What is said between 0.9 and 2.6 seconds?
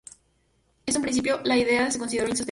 un principio, la idea se consideró insostenible.